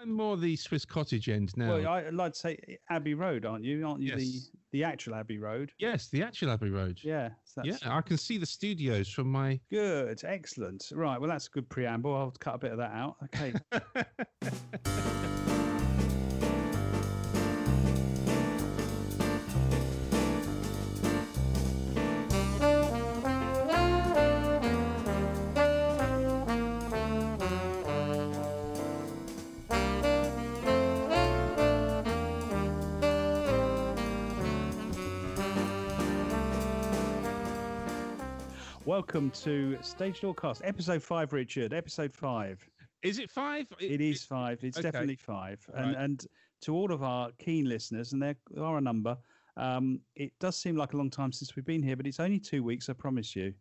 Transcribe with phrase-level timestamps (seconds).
[0.00, 1.70] I'm more the Swiss Cottage end now.
[1.74, 3.84] Well, I, I'd like to say Abbey Road, aren't you?
[3.86, 4.18] Aren't you Yes.
[4.20, 4.40] the
[4.70, 5.72] the actual Abbey Road?
[5.78, 7.00] yes, the actual Abbey Road.
[7.02, 7.30] Yeah.
[7.44, 9.58] So yeah, I can see the studios from my.
[9.70, 10.20] Good.
[10.24, 10.84] Excellent.
[10.92, 11.20] Right.
[11.20, 12.14] Well, that's a good preamble.
[12.14, 13.16] I'll cut a bit of that out.
[13.24, 13.54] Okay.
[38.88, 41.74] Welcome to Stage Door Cast, episode five, Richard.
[41.74, 42.66] Episode five.
[43.02, 43.66] Is it five?
[43.78, 44.64] It is five.
[44.64, 44.90] It's okay.
[44.90, 45.60] definitely five.
[45.74, 46.04] And right.
[46.04, 46.26] and
[46.62, 49.14] to all of our keen listeners, and there are a number,
[49.58, 52.40] um, it does seem like a long time since we've been here, but it's only
[52.40, 52.88] two weeks.
[52.88, 53.52] I promise you,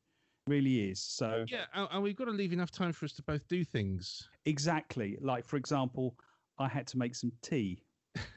[0.48, 1.02] really is.
[1.02, 3.66] So Yeah, and and we've got to leave enough time for us to both do
[3.66, 4.30] things.
[4.46, 6.16] exactly, like for example,
[6.58, 7.84] I had to make some tea.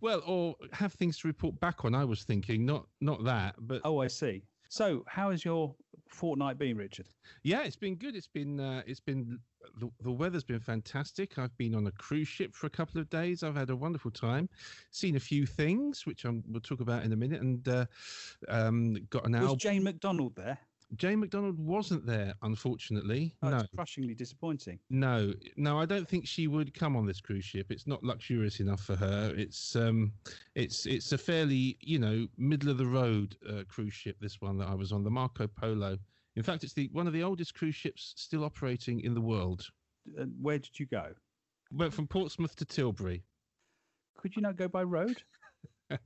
[0.00, 1.94] Well, or have things to report back on.
[1.94, 4.42] I was thinking, not not that, but Oh, I see.
[4.70, 5.74] So, how has your
[6.08, 7.08] fortnight been, Richard?
[7.42, 8.14] yeah, it's been good.
[8.14, 9.40] It's been uh, it's been
[9.80, 11.38] the, the weather's been fantastic.
[11.38, 13.42] I've been on a cruise ship for a couple of days.
[13.42, 14.48] I've had a wonderful time,
[14.92, 17.86] seen a few things which I'm, we'll talk about in a minute, and uh,
[18.48, 19.58] um, got an Was album.
[19.58, 20.58] Jane McDonald there?
[20.96, 23.34] Jane McDonald wasn't there, unfortunately.
[23.42, 24.78] Oh, no, crushingly disappointing.
[24.90, 25.78] no, no.
[25.78, 27.70] I don't think she would come on this cruise ship.
[27.70, 29.32] It's not luxurious enough for her.
[29.36, 30.12] It's um,
[30.54, 34.16] it's it's a fairly you know middle of the road uh, cruise ship.
[34.20, 35.96] This one that I was on, the Marco Polo.
[36.36, 39.66] In fact, it's the one of the oldest cruise ships still operating in the world.
[40.18, 41.12] Uh, where did you go?
[41.72, 43.22] Went from Portsmouth to Tilbury.
[44.16, 45.22] Could you not go by road?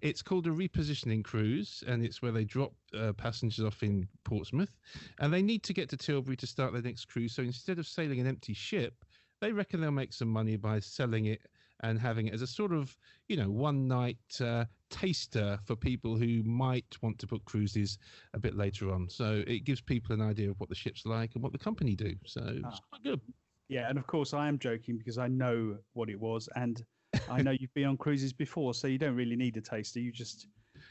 [0.00, 4.74] It's called a repositioning cruise, and it's where they drop uh, passengers off in Portsmouth,
[5.20, 7.34] and they need to get to Tilbury to start their next cruise.
[7.34, 9.04] So instead of sailing an empty ship,
[9.40, 11.42] they reckon they'll make some money by selling it
[11.80, 12.96] and having it as a sort of,
[13.28, 17.98] you know, one night uh, taster for people who might want to book cruises
[18.34, 19.08] a bit later on.
[19.08, 21.94] So it gives people an idea of what the ship's like and what the company
[21.94, 22.14] do.
[22.24, 23.20] So it's quite good.
[23.68, 26.82] Yeah, and of course I am joking because I know what it was, and
[27.30, 30.00] I know you've been on cruises before, so you don't really need a taster.
[30.00, 30.46] You just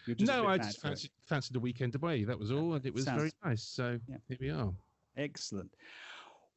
[0.06, 2.24] you're just no, I just fancied, fancied a weekend away.
[2.24, 3.64] That was all, and it was Sounds- very nice.
[3.64, 4.18] So Yeah.
[4.28, 4.74] here we are.
[5.16, 5.72] excellent.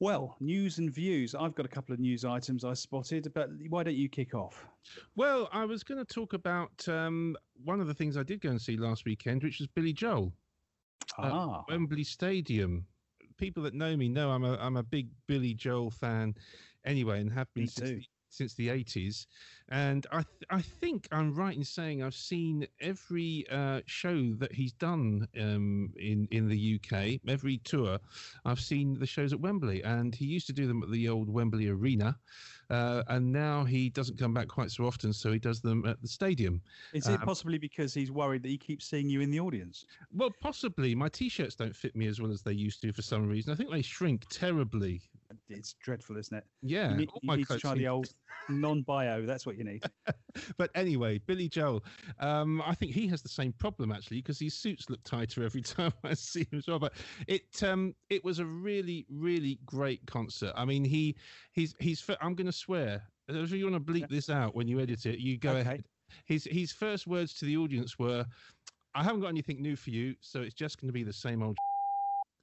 [0.00, 1.34] Well, news and views.
[1.34, 4.66] I've got a couple of news items I spotted, but why don't you kick off?
[5.14, 8.48] Well, I was going to talk about um, one of the things I did go
[8.48, 10.32] and see last weekend, which was Billy Joel
[11.18, 12.86] Ah, Wembley Stadium.
[13.36, 16.34] People that know me know I'm a I'm a big Billy Joel fan,
[16.86, 17.96] anyway, and have been Me since too.
[17.96, 19.26] the, since the 80s.
[19.68, 24.52] And I th- I think I'm right in saying I've seen every uh, show that
[24.52, 27.98] he's done um, in in the UK, every tour.
[28.44, 31.28] I've seen the shows at Wembley, and he used to do them at the old
[31.28, 32.16] Wembley Arena,
[32.70, 36.00] uh, and now he doesn't come back quite so often, so he does them at
[36.02, 36.60] the stadium.
[36.92, 39.84] is it possibly because he's worried that he keeps seeing you in the audience?
[40.12, 43.28] Well, possibly my t-shirts don't fit me as well as they used to for some
[43.28, 43.52] reason.
[43.52, 45.02] I think they shrink terribly.
[45.48, 46.44] It's dreadful, isn't it?
[46.62, 48.12] Yeah, you need, you need to try the old
[48.48, 49.26] non-bio.
[49.26, 49.82] That's what you need.
[50.56, 51.84] But anyway, Billy Joel,
[52.20, 55.60] um, I think he has the same problem actually because his suits look tighter every
[55.62, 56.78] time I see him as well.
[56.78, 56.92] But
[57.26, 60.52] it um, it was a really really great concert.
[60.54, 61.16] I mean, he
[61.52, 62.08] he's he's.
[62.20, 63.02] I'm going to swear.
[63.28, 65.60] If you want to bleep this out when you edit it, you go Okay.
[65.60, 65.84] ahead.
[66.26, 68.24] His his first words to the audience were,
[68.94, 71.42] "I haven't got anything new for you, so it's just going to be the same
[71.42, 71.56] old."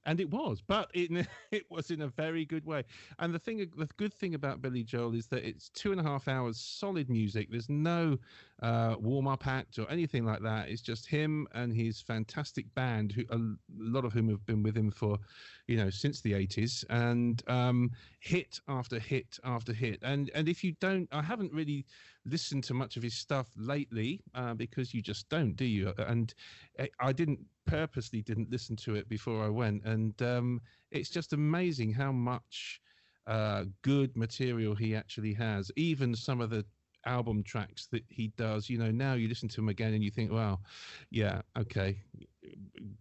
[0.08, 1.10] And it was, but it
[1.50, 2.82] it was in a very good way.
[3.18, 6.02] And the thing, the good thing about Billy Joel is that it's two and a
[6.02, 7.48] half hours solid music.
[7.50, 8.16] There's no
[8.62, 10.70] uh, warm up act or anything like that.
[10.70, 13.38] It's just him and his fantastic band, who a
[13.76, 15.18] lot of whom have been with him for,
[15.68, 20.00] you know, since the 80s, and um, hit after hit after hit.
[20.02, 21.86] And and if you don't, I haven't really
[22.24, 25.94] listened to much of his stuff lately uh, because you just don't, do you?
[25.98, 26.34] And
[26.78, 31.32] I- I didn't purposely didn't listen to it before I went, and um, it's just
[31.32, 32.80] amazing how much
[33.26, 35.70] uh, good material he actually has.
[35.76, 36.64] Even some of the
[37.04, 40.10] album tracks that he does, you know, now you listen to him again and you
[40.10, 40.60] think, wow,
[41.10, 42.02] yeah, okay,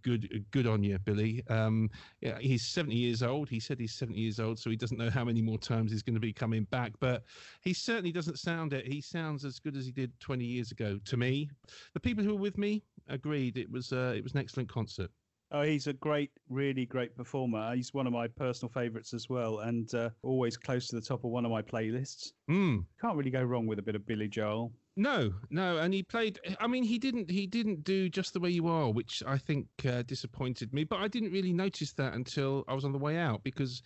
[0.03, 1.43] good, good on you, Billy.
[1.49, 1.89] Um,
[2.21, 3.49] yeah, he's 70 years old.
[3.49, 6.03] He said he's 70 years old, so he doesn't know how many more times he's
[6.03, 7.23] going to be coming back, but
[7.61, 8.87] he certainly doesn't sound it.
[8.87, 11.49] He sounds as good as he did 20 years ago to me.
[11.93, 15.09] The people who were with me agreed it was uh, it was an excellent concert.
[15.51, 17.73] Oh, he's a great, really great performer.
[17.73, 21.23] He's one of my personal favourites as well, and uh, always close to the top
[21.23, 22.33] of one of my playlists.
[22.49, 22.83] Mm.
[22.99, 24.73] Can't really go wrong with a bit of Billy Joel.
[24.97, 26.39] No, no, and he played.
[26.59, 27.29] I mean, he didn't.
[27.29, 30.85] He didn't do just the way you are, which I think uh, disappointed me.
[30.85, 33.83] But I didn't really notice that until I was on the way out because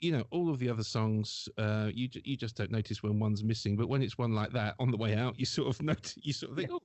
[0.00, 3.44] you know, all of the other songs, uh, you you just don't notice when one's
[3.44, 3.76] missing.
[3.76, 6.32] But when it's one like that on the way out, you sort of notice, you
[6.32, 6.80] sort of think, oh,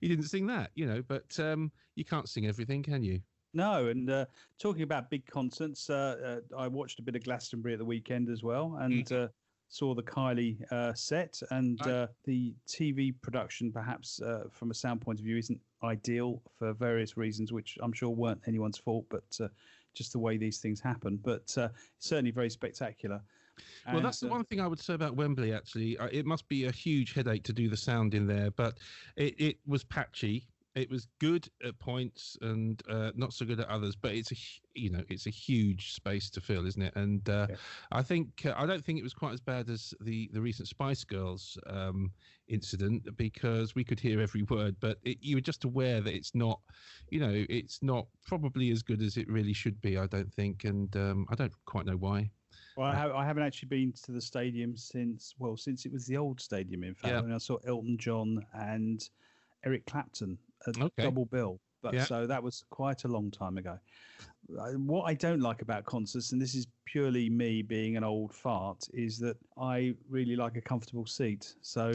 [0.00, 1.02] you didn't sing that, you know.
[1.02, 3.20] But um, you can't sing everything, can you?
[3.52, 4.26] No, and uh,
[4.60, 8.28] talking about big concerts, uh, uh, I watched a bit of Glastonbury at the weekend
[8.28, 9.28] as well, and uh,
[9.70, 11.40] saw the Kylie uh, set.
[11.50, 16.42] And uh, the TV production, perhaps uh, from a sound point of view, isn't ideal
[16.58, 19.48] for various reasons, which I'm sure weren't anyone's fault, but uh,
[19.94, 21.18] just the way these things happen.
[21.22, 21.68] But uh,
[22.00, 23.22] certainly very spectacular.
[23.92, 25.52] Well, that's the uh, one thing I would say about Wembley.
[25.52, 28.78] Actually, it must be a huge headache to do the sound in there, but
[29.16, 30.46] it, it was patchy.
[30.76, 33.96] It was good at points and uh, not so good at others.
[33.96, 34.36] But it's a
[34.74, 36.94] you know it's a huge space to fill, isn't it?
[36.94, 37.56] And uh, Yeah.
[37.90, 40.68] I think uh, I don't think it was quite as bad as the the recent
[40.68, 42.12] Spice Girls um,
[42.48, 46.34] incident because we could hear every word, but it, you were just aware that it's
[46.34, 46.60] not,
[47.10, 49.98] you know, it's not probably as good as it really should be.
[49.98, 52.30] I don't think, and um, I don't quite know why.
[52.76, 56.06] Well, I, ha- I haven't actually been to the stadium since well, since it was
[56.06, 56.84] the old stadium.
[56.84, 57.20] In fact, Yeah.
[57.22, 59.08] when I saw Elton John and
[59.64, 61.02] Eric Clapton at Okay.
[61.02, 61.60] double bill.
[61.82, 62.04] But Yeah.
[62.04, 63.78] so that was quite a long time ago.
[64.48, 68.88] What I don't like about concerts, and this is purely me being an old fart,
[68.92, 71.54] is that I really like a comfortable seat.
[71.62, 71.92] So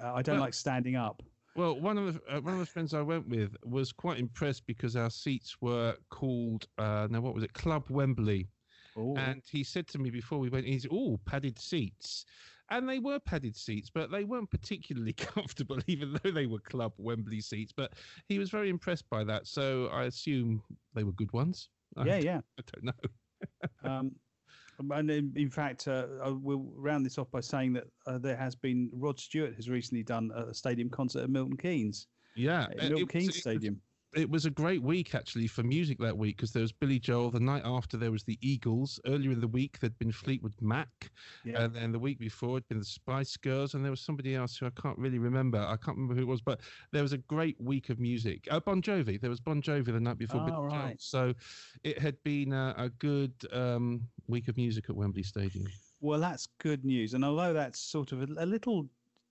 [0.00, 1.22] uh, I don't Well- like standing up.
[1.54, 4.66] Well, one of the uh, one of the friends I went with was quite impressed
[4.66, 8.48] because our seats were called uh, now what was it Club Wembley,
[8.94, 12.26] Oh, and he said to me before we went, he's all padded seats,
[12.70, 16.92] and they were padded seats, but they weren't particularly comfortable, even though they were Club
[16.98, 17.72] Wembley seats.
[17.72, 17.94] But
[18.28, 20.62] he was very impressed by that, so I assume
[20.94, 21.68] they were good ones.
[21.96, 22.40] I, yeah, yeah.
[22.58, 22.92] I don't know.
[23.84, 24.12] Um,
[24.90, 28.36] and in, in fact, uh, I will round this off by saying that uh, there
[28.36, 33.06] has been Rod Stewart has recently done a stadium concert at Milton Keynes, Yeah, Milton
[33.06, 33.80] Keynes Stadium.
[34.16, 37.30] It was a great week actually for music that week because there was Billy Joel.
[37.30, 38.98] The night after there was the Eagles.
[39.06, 41.10] Earlier in the week there'd been Fleetwood Mac,
[41.44, 41.62] Yeah.
[41.62, 44.56] and then the week before it'd been the Spice Girls, and there was somebody else
[44.56, 45.58] who I can't really remember.
[45.58, 46.60] I can't remember who it was, but
[46.92, 48.48] there was a great week of music.
[48.50, 49.20] Uh, bon Jovi.
[49.20, 50.46] There was Bon Jovi the night before.
[50.50, 51.00] Oh, right.
[51.00, 51.34] So
[51.84, 55.66] it had been a, a good um, week of music at Wembley Stadium.
[56.00, 57.14] Well, that's good news.
[57.14, 58.88] And although that's sort of a, a little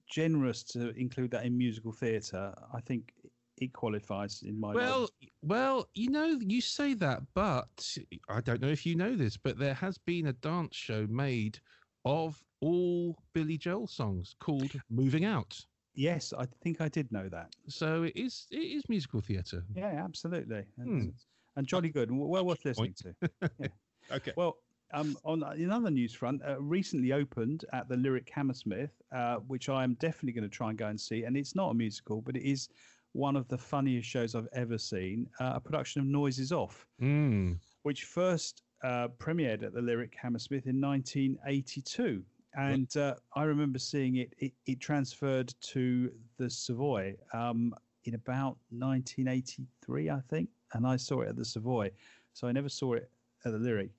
[0.07, 3.13] generous to include that in musical theatre, I think
[3.57, 5.09] it qualifies in my Well, mind.
[5.41, 7.97] well, you know, you say that, but
[8.29, 11.59] I don't know if you know this, but there has been a dance show made
[12.03, 17.51] of all Billy Joel songs called "Moving Out." Yes, I think I did know that.
[17.69, 19.63] So it is it is musical theatre.
[19.75, 20.65] Yeah, absolutely.
[20.77, 21.09] And, Hmm.
[21.55, 23.15] and jolly good and well worth listening to.
[24.11, 24.33] Okay.
[24.35, 24.57] Well,
[24.93, 29.83] um, on another news front, uh, recently opened at the Lyric Hammersmith, uh, which I
[29.83, 31.23] am definitely going to try and go and see.
[31.23, 32.69] And it's not a musical, but it is
[33.15, 35.27] one of the funniest shows I've ever seen.
[35.39, 37.57] Uh, a production of Noises Off, Mm.
[37.83, 42.23] which first uh, premiered at the Lyric Hammersmith in 1982.
[42.57, 47.73] And uh, I remember seeing it, it, it transferred to the Savoy um,
[48.03, 50.49] in about 1983, I think.
[50.73, 51.91] And I saw it at the Savoy.
[52.33, 53.09] So I never saw it
[53.45, 53.91] at the Lyric.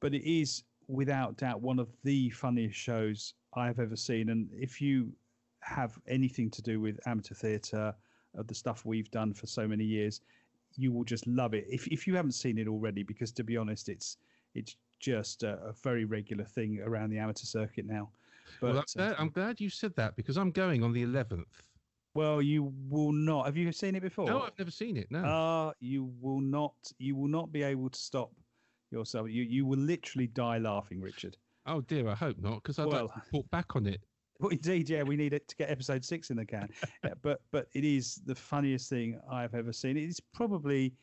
[0.00, 4.30] But it is without doubt one of the funniest shows I've ever seen.
[4.30, 5.12] And if you
[5.60, 7.94] have anything to do with amateur theatre,
[8.36, 10.20] of the stuff we've done for so many years,
[10.76, 11.66] you will just love it.
[11.68, 14.16] If if you haven't seen it already, because to be honest, it's
[14.54, 18.10] it's just a, a very regular thing around the amateur circuit now.
[18.60, 21.44] But well, I'm glad, I'm glad you said that because I'm going on the 11th.
[22.14, 23.46] well, you will not.
[23.46, 24.26] Have you seen it before?
[24.26, 25.06] No, I've never seen it.
[25.10, 25.22] No.
[25.24, 26.74] Ah, you will not.
[26.98, 28.32] You will not be able to stop
[28.90, 29.30] yourself.
[29.30, 31.36] You you will literally die laughing, Richard.
[31.66, 34.00] oh dear, I hope not because I'd well- like to report back on it.
[34.42, 36.68] Well, indeed, yeah, we need it to get episode six in the can.
[37.04, 39.96] Yeah, but but it is the funniest thing I've ever seen.
[39.96, 40.94] It is probably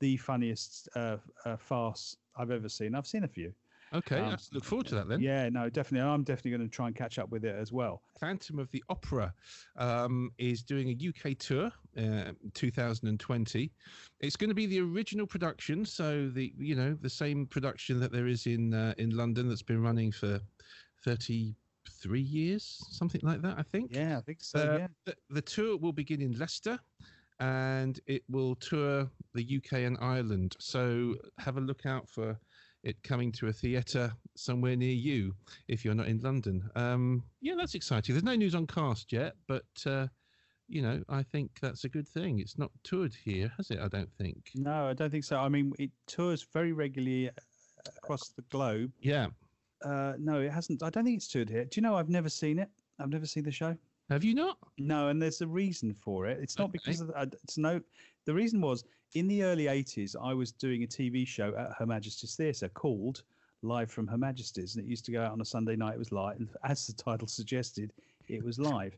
[0.00, 2.94] the funniest uh, uh, farce I've ever seen.
[2.94, 3.52] I've seen a few.
[3.94, 5.20] Okay, Um, let's look forward to that then.
[5.20, 6.08] Yeah, no, definitely.
[6.08, 8.02] I'm definitely going to try and catch up with it as well.
[8.18, 9.32] Phantom of the Opera
[9.76, 13.72] um, is doing a UK tour, uh, 2020.
[14.20, 18.10] It's going to be the original production, so the you know the same production that
[18.10, 20.40] there is in uh, in London that's been running for
[22.04, 23.94] 33 years, something like that, I think.
[23.94, 24.58] Yeah, I think so.
[24.58, 24.86] Uh, yeah.
[25.06, 26.78] the, the tour will begin in Leicester,
[27.40, 30.56] and it will tour the UK and Ireland.
[30.58, 32.38] So have a look out for
[32.82, 35.34] it coming to a theatre somewhere near you
[35.68, 36.68] if you're not in London.
[36.76, 38.14] Um, yeah, that's exciting.
[38.14, 40.06] There's no news on cast yet, but uh,
[40.68, 42.38] you know, I think that's a good thing.
[42.38, 43.78] It's not toured here, has it?
[43.80, 44.50] I don't think.
[44.54, 45.38] No, I don't think so.
[45.38, 47.30] I mean, it tours very regularly
[47.96, 48.92] across the globe.
[49.00, 49.28] Yeah.
[49.82, 50.82] Uh, no, it hasn't.
[50.82, 51.64] I don't think it's toured here.
[51.64, 51.94] Do you know?
[51.96, 52.68] I've never seen it.
[52.98, 53.76] I've never seen the show.
[54.10, 54.58] Have you not?
[54.78, 56.38] No, and there's a reason for it.
[56.40, 56.72] It's not Okay.
[56.84, 57.80] because of the, uh, it's no.
[58.26, 61.86] The reason was in the early '80s, I was doing a TV show at Her
[61.86, 63.22] Majesty's Theatre called
[63.62, 65.94] live from Her Majesty's, and it used to go out on a Sunday night.
[65.94, 67.92] It was live, and as the title suggested,
[68.28, 68.96] it was live,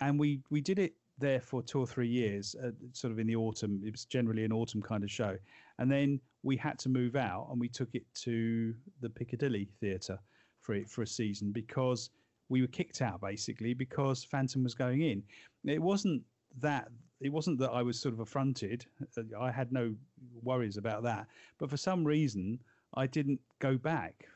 [0.00, 3.26] and we we did it there for two or three years, uh, sort of in
[3.26, 3.82] the autumn.
[3.84, 5.36] It was generally an autumn kind of show,
[5.80, 10.18] and then we had to move out, and we took it to the Piccadilly Theatre
[10.60, 12.10] for it for a season because
[12.48, 15.22] we were kicked out basically because Phantom was going in.
[15.64, 16.22] It wasn't
[16.60, 16.88] that
[17.20, 18.86] it wasn't that I was sort of affronted.
[19.38, 19.94] I had no
[20.42, 21.26] worries about that.
[21.58, 22.58] But for some reason,
[22.94, 24.26] I didn't go back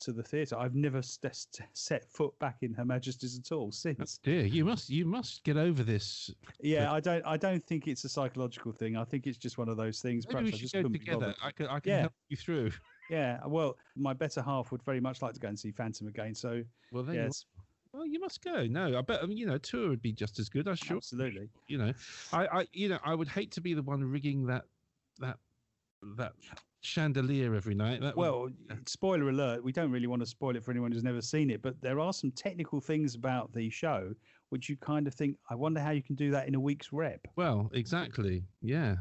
[0.00, 0.56] to the theatre.
[0.58, 4.18] I've never st- set foot back in Her Majesty's at all since.
[4.18, 6.30] Oh, dear, you must you must get over this.
[6.60, 7.24] Yeah, I don't.
[7.26, 8.96] I don't think it's a psychological thing.
[8.96, 10.26] I think it's just one of those things.
[10.26, 11.34] Maybe we Perhaps I should just go together.
[11.42, 12.00] I can I can Yeah.
[12.00, 12.72] help you through.
[13.10, 13.40] Yeah.
[13.46, 16.34] Well, my better half would very much like to go and see Phantom again.
[16.34, 17.44] So Well, yes.
[17.92, 18.66] Well, you must go.
[18.66, 20.68] No, I bet I mean, you know, a tour would be just as good.
[20.68, 20.96] I'm sure.
[20.98, 21.48] absolutely.
[21.66, 21.92] You know,
[22.32, 24.64] I, I, you know, I would hate to be the one rigging that,
[25.18, 25.38] that,
[26.16, 26.32] that
[26.82, 28.00] chandelier every night.
[28.00, 28.48] That Well,
[28.86, 31.62] spoiler alert, we don't really want to spoil it for anyone who's never seen it,
[31.62, 34.14] but there are some technical things about the show
[34.48, 36.92] which you kind of think, I wonder how you can do that in a week's
[36.92, 37.20] rep.
[37.36, 38.44] well, exactly.
[38.62, 38.96] Yeah.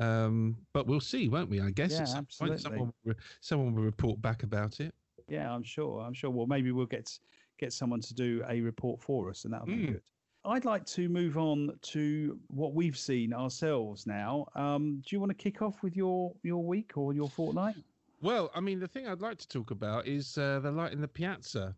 [0.00, 1.60] Um, but we'll see, won't we?
[1.60, 2.60] I guess Yeah, at some point absolutely.
[2.78, 4.94] someone, someone will report back about it.
[5.28, 6.00] Yeah, I'm sure.
[6.00, 6.30] I'm sure.
[6.30, 7.18] Well, maybe we'll get
[7.58, 9.86] get someone to do a report for us, and that'll be Mm.
[9.94, 10.02] good.
[10.44, 14.46] I'd like to move on to what we've seen ourselves now.
[14.54, 17.76] Um, do you want to kick off with your your week or your fortnight?
[18.20, 21.00] Well, I mean, the thing I'd like to talk about is uh, the light in
[21.00, 21.76] the piazza.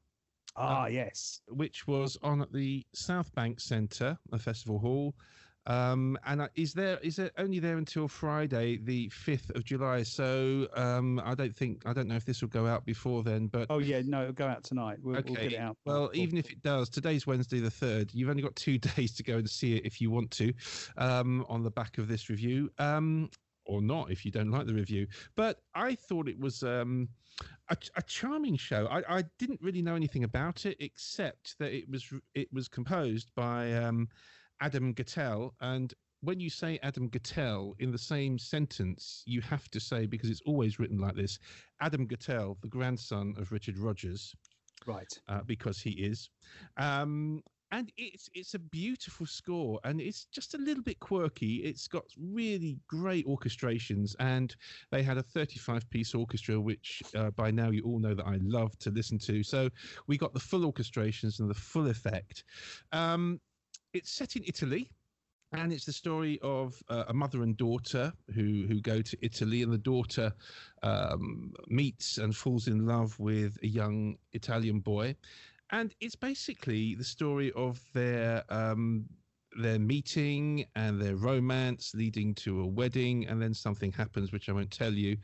[0.56, 1.40] Ah, yes.
[1.48, 5.14] which was on at the South Bank Centre, a festival hall.
[5.66, 10.02] Um, and is there is it only there until Friday, the fifth of July?
[10.02, 13.46] So um, I don't think I don't know if this will go out before then,
[13.48, 14.00] but Oh, yeah.
[14.04, 14.98] No, it'll go out tonight.
[15.02, 15.76] We'll, we'll get it out.
[15.84, 18.10] well, before- even if it does, today's Wednesday the third.
[18.14, 20.52] You've only got two days to go and see it if you want to,
[20.96, 23.28] um, on the back of this review, um,
[23.66, 25.06] or not if you don't like the review.
[25.36, 27.08] But I thought it was um,
[27.68, 28.86] a, a charming show.
[28.86, 33.30] I, I didn't really know anything about it except that it was it was composed
[33.36, 34.08] by um,
[34.60, 39.80] Adam Guettel, and when you say Adam Guettel in the same sentence, you have to
[39.80, 41.38] say because it's always written like this:
[41.80, 44.34] Adam Guettel, the grandson of Richard Rodgers
[44.86, 45.12] right.
[45.28, 46.30] uh, because he is.
[46.76, 51.56] Um, and it's it's a beautiful score, and it's just a little bit quirky.
[51.58, 54.54] It's got really great orchestrations, and
[54.90, 58.76] they had a 35-piece orchestra, which uh, by now you all know that I love
[58.80, 59.44] to listen to.
[59.44, 59.70] So
[60.08, 62.42] we got the full orchestrations and the full effect.
[62.90, 63.40] Um,
[63.92, 64.90] it's set in Italy,
[65.52, 69.62] and it's the story of uh, a mother and daughter who who go to Italy,
[69.62, 70.32] and the daughter
[70.82, 75.16] um, meets and falls in love with a young Italian boy,
[75.70, 79.06] and it's basically the story of their um,
[79.56, 84.52] their meeting and their romance leading to a wedding, and then something happens which I
[84.52, 85.16] won't tell you.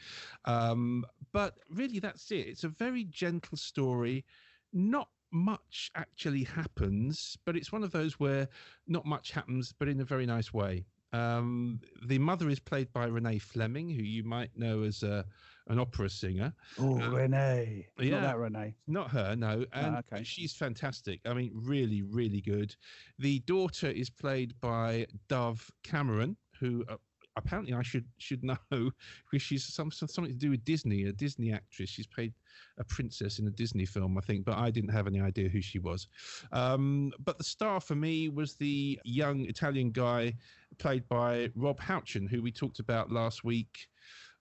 [0.44, 2.48] Um, but really, that's it.
[2.48, 4.24] It's a very gentle story,
[4.72, 8.48] not much actually happens, but it's one of those where
[8.86, 10.86] not much happens, but in a very nice way.
[11.12, 15.24] Um, the mother is played by Renee Fleming, who you might know as a,
[15.68, 16.52] an opera singer.
[16.78, 17.86] Oh, Uh, Renee.
[17.98, 18.10] yeah.
[18.10, 18.74] Not that Renee.
[18.86, 19.64] Not her, no.
[19.72, 20.24] And okay.
[20.24, 21.20] she's fantastic.
[21.24, 22.74] I mean, really, really good.
[23.18, 26.96] The daughter is played by Dove Cameron, who uh,
[27.36, 31.12] apparently I should should know because she's some, some something to do with Disney, a
[31.12, 31.90] Disney actress.
[31.90, 32.32] She's played
[32.78, 35.60] a princess in a Disney film, I think, but I didn't have any idea who
[35.60, 36.08] she was.
[36.52, 40.34] Um, but the star for me was the young Italian guy
[40.78, 43.88] played by Rob Houchen, who we talked about last week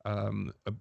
[0.05, 0.71] um, uh,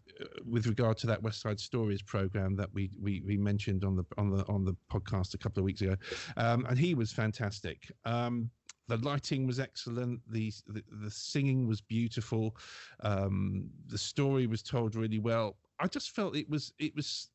[0.47, 4.05] with regard to that West Side Stories program that we, we we mentioned on the
[4.19, 5.97] on the on the podcast a couple of weeks ago,
[6.37, 7.91] um, and he was fantastic.
[8.05, 8.51] Um,
[8.89, 10.23] the lighting was excellent.
[10.31, 12.57] The, the the singing was beautiful.
[13.01, 15.57] Um, the story was told really well.
[15.79, 17.31] I just felt it was it was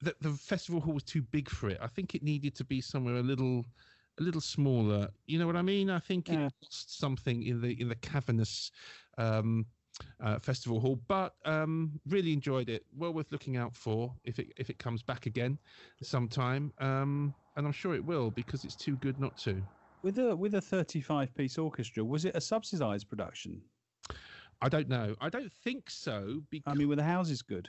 [0.00, 1.78] that the festival hall was too big for it.
[1.80, 3.66] I think it needed to be somewhere a little
[4.18, 5.10] a little smaller.
[5.26, 5.90] You know what I mean?
[5.90, 6.48] I think Yeah.
[6.48, 8.70] it lost something in the in the cavernous
[9.18, 9.66] um,
[10.20, 12.86] uh, festival hall, but um, really enjoyed it.
[12.92, 15.58] Well worth looking out for if it if it comes back again
[16.02, 19.68] sometime, um, and I'm sure it will because it's too good not to.
[20.02, 23.60] With a with a 35 piece orchestra, was it a subsidized production?
[24.60, 25.14] I don't know.
[25.20, 27.68] I don't think so because I mean, were the houses good?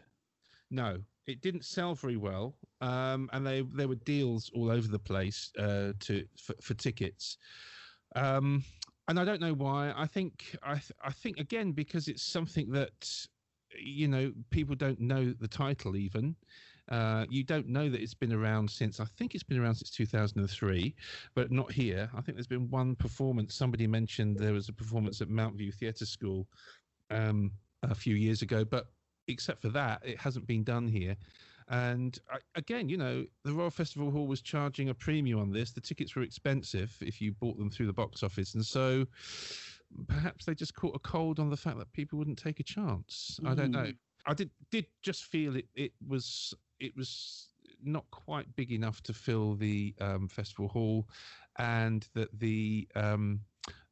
[0.72, 5.00] no, it didn't sell very well, um, and they there were deals all over the
[5.00, 7.38] place uh, to for, for tickets.
[8.16, 8.64] Um,
[9.08, 9.94] and I don't know why.
[9.96, 13.28] I think I th- I think again because it's something that
[13.78, 16.36] you know people don't know the title even.
[16.90, 19.92] Uh, you don't know that it's been around since I think it's been around since
[19.92, 20.96] 2003,
[21.36, 22.10] but not here.
[22.16, 23.54] I think there's been one performance.
[23.54, 26.48] Somebody mentioned there was a performance at Mountview Theatre School
[27.12, 27.52] um,
[27.84, 28.88] a few years ago, but
[29.28, 31.16] except for that, it hasn't been done here.
[31.70, 32.18] And
[32.56, 35.72] again, you know, the Royal Festival Hall was charging a premium on this.
[35.72, 39.06] The tickets were expensive if you bought them through the box office, and so
[40.08, 43.40] perhaps they just caught a cold on the fact that people wouldn't take a chance.
[43.46, 43.86] I don't know.
[43.86, 43.98] Mm.
[44.26, 45.68] I did did just feel it.
[45.76, 47.50] It was it was
[47.84, 51.08] not quite big enough to fill the um, festival hall,
[51.58, 53.42] and that the um,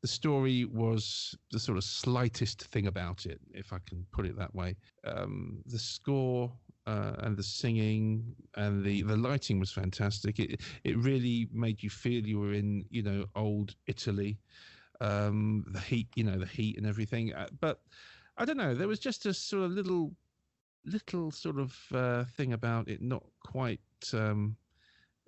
[0.01, 4.37] the story was the sort of slightest thing about it, if I can put it
[4.37, 4.75] that way.
[5.05, 6.51] Um, the score
[6.85, 10.39] uh, and the singing and the, the lighting was fantastic.
[10.39, 14.39] It it really made you feel you were in you know old Italy.
[14.99, 17.31] Um, the heat, you know, the heat and everything.
[17.31, 17.81] Uh, but
[18.37, 18.73] I don't know.
[18.73, 20.13] There was just a sort of little
[20.85, 23.79] little sort of uh, thing about it not quite
[24.13, 24.55] um,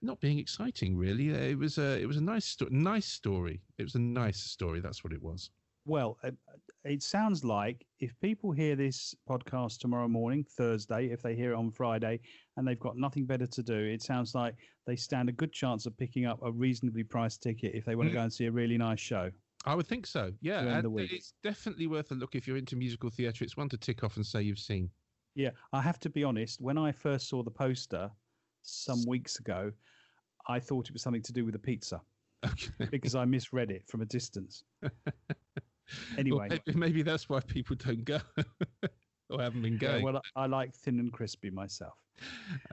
[0.02, 0.96] not being exciting.
[0.98, 3.62] Really, it was a it was a nice sto- nice story.
[3.78, 4.80] It was a nice story.
[4.80, 5.50] That's what it was.
[5.86, 6.32] Well, uh,
[6.84, 11.56] it sounds like if people hear this podcast tomorrow morning, Thursday, if they hear it
[11.56, 12.20] on Friday,
[12.58, 15.86] and they've got nothing better to do, it sounds like they stand a good chance
[15.86, 18.52] of picking up a reasonably priced ticket if they want to go and see a
[18.52, 19.32] really nice show.
[19.66, 20.32] I would think so.
[20.42, 21.12] Yeah, During the week.
[21.12, 23.44] it's definitely worth a look if you're into musical theatre.
[23.44, 24.90] It's one to tick off and say you've seen.
[25.36, 26.62] Yeah, I have to be honest.
[26.62, 28.12] When I first saw the poster
[28.62, 29.72] some weeks ago,
[30.48, 32.02] I thought it was something to do with a pizza
[32.46, 32.72] Okay.
[32.92, 34.64] because I misread it from a distance.
[34.82, 34.92] Well,
[36.18, 38.20] Anyway, maybe, maybe that's why people don't go
[39.30, 40.04] or haven't been yeah, going.
[40.04, 41.98] well, I like thin and crispy myself,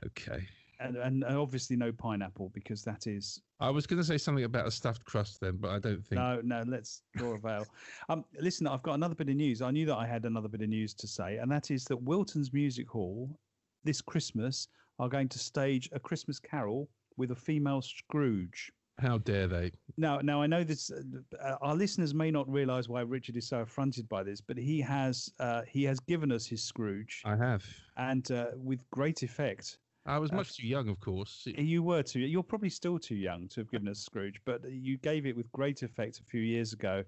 [0.07, 0.47] okay.
[0.81, 4.67] And, and obviously no pineapple because that is I was going to say something about
[4.67, 6.21] a stuffed crust then, but I don't think.
[6.21, 6.63] no, no.
[6.67, 7.65] Let's draw a veil.
[8.09, 9.63] Um, listen, I've got another bit of news.
[9.63, 11.97] I knew that I had another bit of news to say, and that is that
[11.97, 13.39] Wilton's Music Hall
[13.85, 14.69] this Christmas
[14.99, 18.71] are going to stage a Christmas Carol with a female Scrooge.
[18.99, 19.73] How dare they?
[19.99, 20.91] Now, now I know this.
[20.91, 24.81] Uh, our listeners may not realise why Richard is so affronted by this, but he
[24.81, 27.65] has uh, he has given us his Scrooge, I have.
[27.97, 29.79] and uh, with great effect.
[30.07, 31.47] I was Uh, much too young, of course.
[31.47, 32.21] You were too.
[32.21, 35.51] You're probably still too young to have given us Scrooge, but you gave it with
[35.53, 37.05] great effect a few years ago,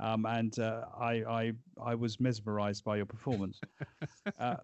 [0.00, 1.52] um, and uh, I, I
[1.82, 3.60] I was mesmerised by your performance.
[4.38, 4.56] uh,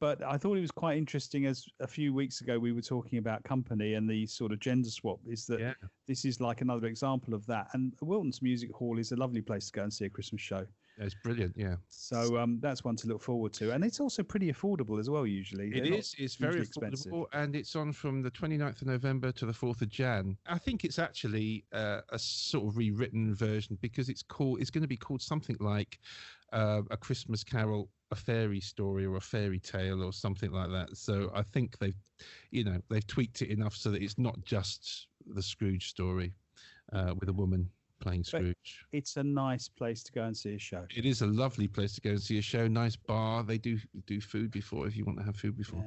[0.00, 3.18] but I thought it was quite interesting as a few weeks ago we were talking
[3.18, 5.20] about company and the sort of gender swap.
[5.26, 5.74] Is that Yeah.
[6.06, 7.68] this is like another example of that?
[7.74, 10.66] And Wilton's Music Hall is a lovely place to go and see a Christmas show.
[10.98, 11.54] It's brilliant.
[11.56, 11.76] Yeah.
[11.88, 15.26] So um, that's one to look forward to, and it's also pretty affordable as well.
[15.26, 16.14] Usually, It They're not is.
[16.18, 17.12] It's very hugely expensive.
[17.12, 20.36] affordable, and it's on from the 29th of November to the 4th of Jan.
[20.46, 24.60] I think it's actually uh, a sort of rewritten version because it's called.
[24.60, 25.98] It's going to be called something like
[26.52, 30.96] uh, a Christmas Carol, a fairy story, or a fairy tale, or something like that.
[30.96, 31.98] So I think they've,
[32.52, 36.34] you know, they've tweaked it enough so that it's not just the Scrooge story
[36.92, 37.68] uh, with a woman
[38.00, 38.84] playing Scrooge.
[38.92, 40.86] It's a nice place to go and see a show.
[40.94, 42.68] It is a lovely place to go and see a show.
[42.68, 43.42] Nice bar.
[43.42, 45.82] They do do food before if you want to have food before.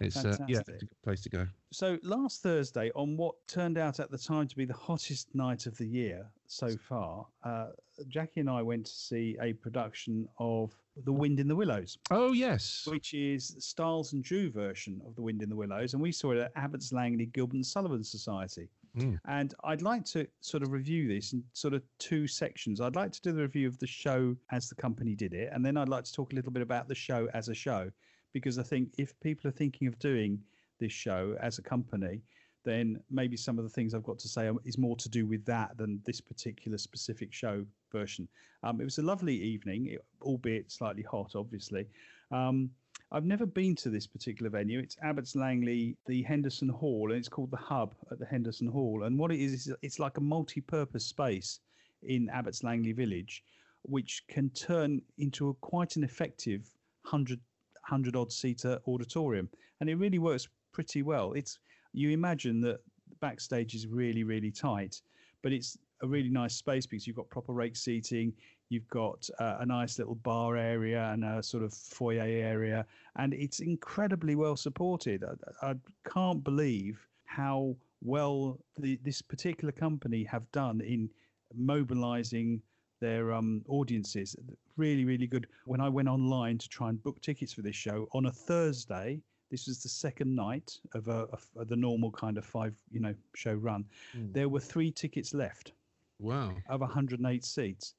[0.00, 0.06] Yeah.
[0.06, 1.46] It's uh, yeah, it's a good place to go.
[1.70, 5.66] So last Thursday, on what turned out at the time to be the hottest night
[5.66, 7.68] of the year so far, uh,
[8.08, 10.72] Jackie and I went to see a production of
[11.04, 15.22] The Wind in the Willows, Oh yes, which is Stiles and Drewe version of The
[15.22, 18.68] Wind in the Willows, and we saw it at Abbots Langley Gilbert and Sullivan Society.
[18.96, 19.18] Mm.
[19.26, 22.80] And I'd like to sort of review this in sort of two sections.
[22.80, 25.64] I'd like to do the review of the show as the company did it, and
[25.64, 27.90] then I'd like to talk a little bit about the show as a show,
[28.32, 30.40] because I think if people are thinking of doing
[30.78, 32.22] this show as a company,
[32.64, 35.44] then maybe some of the things I've got to say is more to do with
[35.46, 38.28] that than this particular specific show version.
[38.62, 41.86] Um, it was a lovely evening, albeit slightly hot, obviously.
[42.30, 42.70] Um,
[43.10, 44.80] I've never been to this particular venue.
[44.80, 49.04] It's Abbots Langley, the Henderson Hall, and it's called the Hub at the Henderson Hall.
[49.04, 51.60] And what it is, is it's like a multi-purpose space
[52.02, 53.42] in Abbots Langley Village,
[53.82, 56.70] which can turn into a, quite an effective
[57.02, 57.40] 100,
[57.88, 59.48] 100 odd seater auditorium.
[59.80, 61.32] And it really works pretty well.
[61.32, 61.58] It's
[61.94, 62.80] you imagine that
[63.20, 65.00] backstage is really, really tight,
[65.42, 68.34] but it's a really nice space because you've got proper rake seating,
[68.70, 73.34] you've got uh, a nice little bar area and a sort of foyer area, and
[73.34, 75.24] it's incredibly well supported.
[75.62, 75.74] I, I
[76.08, 81.10] can't believe how well the, this particular company have done in
[81.54, 82.60] mobilizing
[83.00, 84.36] their um, audiences.
[84.76, 85.46] Really, really good.
[85.64, 89.20] When I went online to try and book tickets for this show on a Thursday,
[89.50, 91.26] this was the second night of, a,
[91.56, 93.84] of the normal kind of five, you know, show run.
[94.16, 94.32] Mm.
[94.32, 95.72] There were three tickets left
[96.20, 96.52] Wow.
[96.68, 97.94] of 108 seats.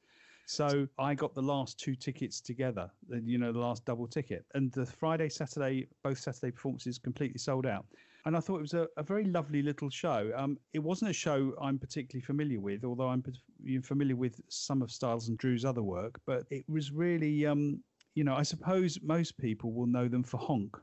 [0.49, 4.47] So I got the last two tickets together, the- you know, the last double ticket.
[4.55, 7.85] And the Friday, Saturday, both Saturday performances completely sold out.
[8.25, 10.31] And I thought it was a, a very lovely little show.
[10.35, 14.15] Um, it wasn't a show I'm particularly familiar with, although I'm pat- you know, familiar
[14.15, 16.19] with some of Stiles and Drewe's other work.
[16.25, 17.83] But it was really, um,
[18.15, 20.75] you know, I suppose most people will know them for Honk,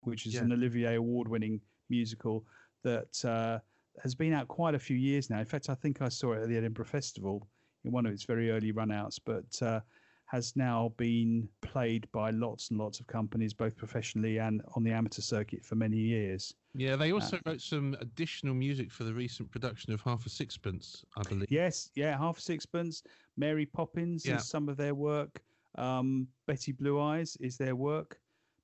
[0.00, 0.42] which is Yeah.
[0.42, 2.44] an Olivier Award-winning musical
[2.82, 3.60] that uh,
[4.02, 5.38] has been out quite a few years now.
[5.38, 7.48] In fact, I think I saw it at the Edinburgh Festival
[7.86, 9.80] in one of its very early run-outs, but uh,
[10.26, 14.90] has now been played by lots and lots of companies, both professionally and on the
[14.90, 16.52] amateur circuit for many years.
[16.74, 21.04] Yeah, they also wrote some additional music for the recent production of Half a Sixpence,
[21.16, 21.50] I believe.
[21.50, 23.04] Yes, yeah, Half a Sixpence,
[23.36, 24.36] Mary Poppins Yeah.
[24.36, 25.40] is some of their work.
[25.76, 28.18] Um, Betty Blue Eyes is their work.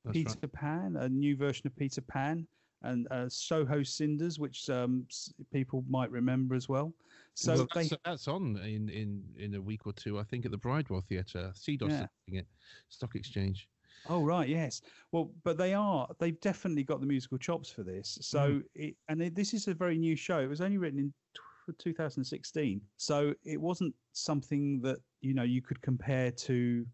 [0.04, 0.52] That's Peter right.
[0.52, 2.46] Pan, a new version of Peter Pan,
[2.84, 5.06] and uh, Soho Cinders, which um,
[5.52, 6.92] people might remember as well.
[7.34, 10.44] So Well, they, that's, that's on in, in, in a week or two, I think,
[10.44, 11.52] at the Bridewell Theatre.
[11.54, 12.02] CDOS Yeah.
[12.04, 12.46] is doing it,
[12.88, 13.68] Stock Exchange.
[14.08, 14.82] oh right, yes.
[15.12, 18.18] Well, but they are, they've definitely got the musical chops for this.
[18.20, 18.64] So, Mm.
[18.74, 20.40] it, and it, this is a very new show.
[20.40, 25.62] It was only written in tw 2016, so it wasn't something that you know you
[25.62, 26.84] could compare to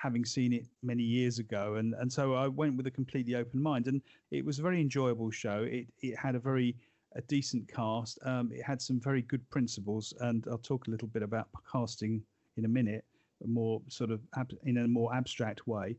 [0.00, 3.60] having seen it many years ago and and so I went with a completely open
[3.60, 5.62] mind and it was a very enjoyable show.
[5.62, 6.76] It it had a very
[7.16, 8.18] a decent cast.
[8.24, 12.22] Um it had some very good principles and I'll talk a little bit about casting
[12.56, 13.04] in a minute
[13.46, 15.96] more sort of ab- in a more abstract way.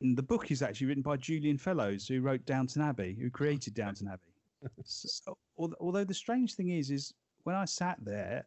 [0.00, 3.74] And the book is actually written by Julian Fellowes who wrote Downton Abbey who created
[3.74, 4.32] Downton Abbey.
[4.84, 8.46] So, al- although the strange thing is is when I sat there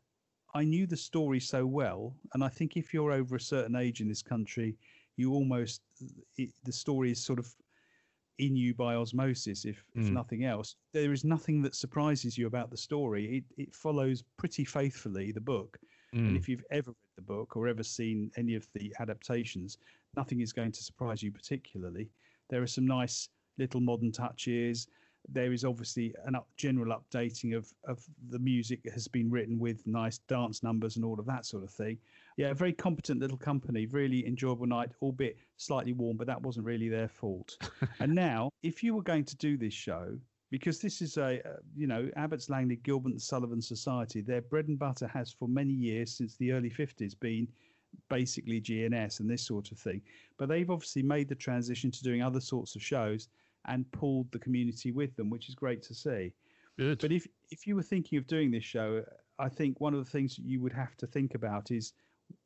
[0.58, 4.02] I knew the story so well, and I think if you're over a certain age
[4.02, 4.76] in this country,
[5.16, 5.82] you almost
[6.36, 7.56] it, the story is sort of
[8.40, 10.14] in you by osmosis, if, if Mm.
[10.14, 10.76] nothing else.
[10.94, 13.24] There is nothing that surprises you about the story.
[13.38, 15.78] It it follows pretty faithfully the book,
[16.14, 16.38] and Mm.
[16.40, 19.78] if you've ever read the book or ever seen any of the adaptations,
[20.16, 22.10] nothing is going to surprise you particularly.
[22.50, 24.88] There are some nice little modern touches.
[25.30, 29.60] There is obviously an up, general updating of, of the music that has been written
[29.60, 31.98] with nice dance numbers and all of that sort of thing.
[32.38, 36.66] Yeah, a very competent little company, really enjoyable night, albeit slightly warm, but that wasn't
[36.66, 37.58] really their fault.
[38.00, 40.18] and now, if you were going to do this show,
[40.50, 44.68] because this is a, uh, you know, Abbots Langley Gilbert and Sullivan Society, their bread
[44.68, 47.48] and butter has for many years, since the early 50s, been
[48.10, 50.02] basically GNS and this sort of thing.
[50.38, 53.28] But they've obviously made the transition to doing other sorts of shows
[53.68, 56.34] and pulled the community with them, which is great to see.
[56.78, 57.00] Good.
[57.00, 59.04] But if if you were thinking of doing this show,
[59.40, 61.94] I think one of the things that you would have to think about is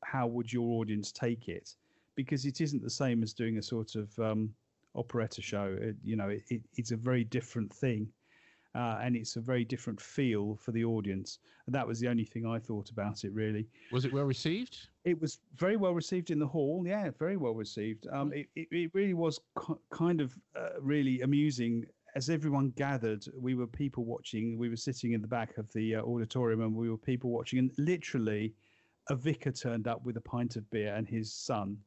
[0.04, 1.76] how would your audience take it,
[2.16, 4.54] because it isn't the same as doing a sort of um,
[4.96, 5.78] operetta show.
[5.80, 8.08] It, you know, it, it, it's a very different thing,
[8.74, 11.40] uh, and it's a very different feel for the audience.
[11.66, 13.68] And that was the only thing I thought about it really.
[13.92, 14.78] Was it well received?
[15.04, 16.84] It was very well received in the hall.
[16.86, 18.08] Yeah, very well received.
[18.12, 21.86] Um, it, it, it really was ki- kind of uh, really amusing.
[22.16, 24.58] As everyone gathered, we were people watching.
[24.58, 27.60] We were sitting in the back of the uh, auditorium and we were people watching.
[27.60, 28.54] And literally,
[29.10, 31.78] a vicar turned up with a pint of beer and his son,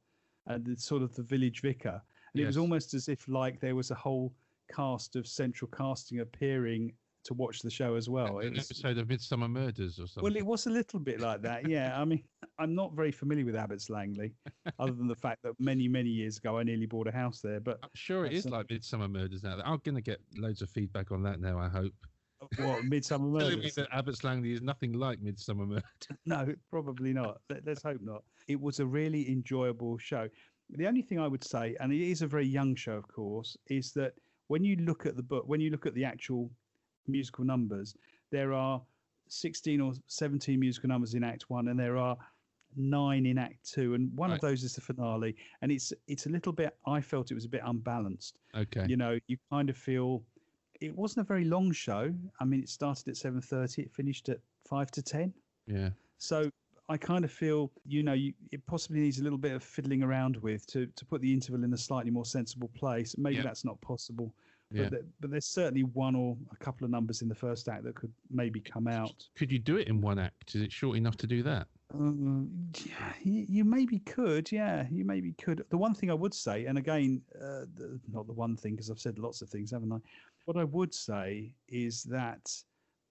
[0.47, 2.03] and it's sort of the village vicar.
[2.35, 4.35] And it was almost as if like there was a whole
[4.75, 6.93] cast of central casting appearing
[7.25, 8.41] to watch the show as well.
[8.41, 10.23] An episode of Midsomer Murders or something.
[10.25, 11.67] well, it was a little bit like that.
[11.67, 11.99] Yeah.
[11.99, 12.23] I mean,
[12.59, 14.35] I'm not very familiar with Abbots Langley,
[14.79, 17.61] other than the fact that many, many years ago I nearly bought a house there.
[17.61, 19.59] But I'm sure it is that's uh, like Midsomer Murders now.
[19.65, 21.95] I'm going to get loads of feedback on that now, I hope.
[22.59, 23.75] what, Midsomer Murders?
[23.77, 25.83] that Abbots Langley is nothing like Midsomer Murders.
[26.27, 27.39] No, probably not.
[27.49, 28.23] Let- Let's hope not.
[28.49, 30.29] It was a really enjoyable show.
[30.71, 33.57] The only thing I would say, and it is a very young show, of course,
[33.69, 34.13] is that
[34.49, 36.51] when you look at the book, when you look at the actual
[37.07, 37.95] musical numbers,
[38.31, 38.81] there are
[39.29, 42.17] 16 or 17 musical numbers in Act One, and there are
[42.77, 44.37] nine in Act Two, and one Right.
[44.37, 45.35] of those is the finale.
[45.63, 46.77] And it's it's a little bit.
[46.87, 48.39] I felt it was a bit unbalanced.
[48.55, 48.87] Okay.
[48.89, 50.23] You know, you kind of feel
[50.81, 52.13] it wasn't a very long show.
[52.41, 55.33] I mean, it started at 7:30, it finished at five to ten.
[55.67, 55.91] Yeah.
[56.19, 56.51] So
[56.89, 60.03] I kind of feel, you know, you, it possibly needs a little bit of fiddling
[60.03, 63.17] around with to, to put the interval in a slightly more sensible place.
[63.17, 63.43] Maybe Yeah.
[63.43, 64.35] that's not possible,
[64.71, 64.91] Yeah.
[64.91, 67.95] but, but there's certainly one or a couple of numbers in the first act that
[67.95, 69.27] could maybe come out.
[69.35, 70.55] Could you do it in one act?
[70.55, 71.69] Is it short enough to do that?
[71.95, 72.43] Uh,
[73.23, 75.65] you, you maybe could, yeah, you maybe could.
[75.71, 78.91] The one thing I would say, and again, uh, the, not the one thing because
[78.91, 79.99] I've said lots of things, haven't I?
[80.45, 82.51] What I would say is that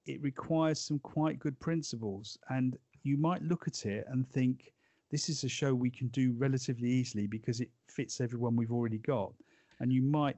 [0.05, 4.73] it requires some quite good principles, and you might look at it and think
[5.11, 8.97] this is a show we can do relatively easily because it fits everyone we've already
[8.97, 9.33] got,
[9.79, 10.37] and you might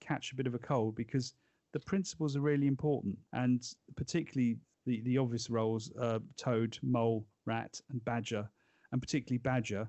[0.00, 1.34] catch a bit of a cold because
[1.72, 7.80] the principles are really important, and particularly the, the obvious roles uh, toad, mole, rat,
[7.90, 8.48] and badger,
[8.92, 9.88] and particularly badger.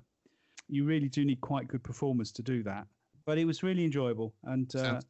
[0.68, 2.86] You really do need quite good performers to do that.
[3.24, 5.00] But it was really enjoyable, and uh,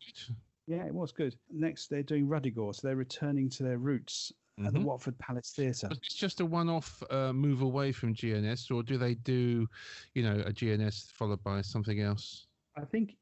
[0.66, 1.34] yeah, it was good.
[1.50, 4.32] Next, they're doing Ruddigore, so they're returning to their roots
[4.64, 4.84] at the Mhm.
[4.84, 5.88] Watford Palace Theatre.
[5.90, 9.68] It's just a one-off uh, move away from GNS, or do they do,
[10.14, 12.46] you know, a GNS followed by something else?
[12.76, 13.16] I think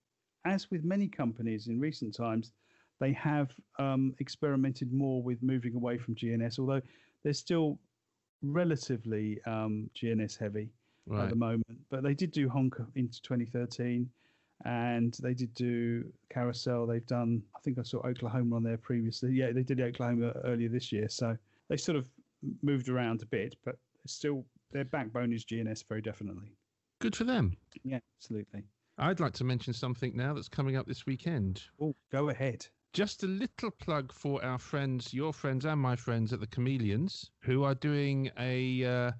[0.44, 2.52] as with many companies in recent times,
[3.00, 6.82] they have um, experimented more with moving away from GNS, although
[7.22, 7.78] they're still
[8.42, 10.70] relatively um, GNS heavy
[11.06, 11.24] Right.
[11.24, 11.64] at the moment.
[11.90, 14.10] But they did do Honka into 2013,
[14.64, 16.86] and they did do Carousel.
[16.86, 19.32] They've done, I think I saw Oklahoma on there previously.
[19.32, 21.08] Yeah, they did Oklahoma earlier this year.
[21.08, 21.36] So
[21.68, 22.08] they sort of
[22.62, 26.52] moved around a bit, but still their backbone is GNS very definitely.
[27.00, 27.56] Good for them.
[27.82, 28.64] Yeah, absolutely.
[28.96, 31.62] I'd like to mention something now that's coming up this weekend.
[31.80, 32.66] Oh, go ahead.
[32.92, 37.30] Just a little plug for our friends, your friends, and my friends at the Chameleons,
[37.40, 39.12] who are doing a uh,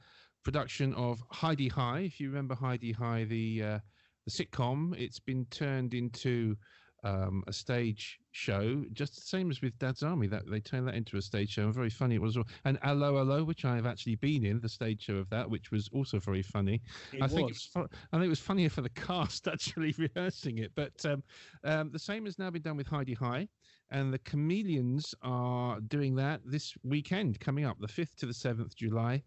[0.44, 2.00] production of Hi-de-Hi.
[2.00, 3.78] If you remember Hi-de-Hi, the uh,
[4.24, 6.56] the sitcom, it's been turned into
[7.04, 10.26] um, a stage show, just the same as with Dad's Army.
[10.26, 12.38] That they turned that into a stage show, and very funny it was.
[12.64, 15.70] And Allo Allo, which I have actually been in, the stage show of that, which
[15.70, 16.80] was also very funny.
[17.12, 17.70] It I think it was.
[17.74, 17.88] was.
[18.12, 20.72] I think it was funnier for the cast actually rehearsing it.
[20.74, 21.22] But um,
[21.64, 23.46] um, the same has now been done with Hi-de-Hi,
[23.90, 28.74] and the Chameleons are doing that this weekend, coming up the fifth to the seventh
[28.74, 29.22] July.